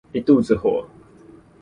[0.13, 0.83] 一肚子火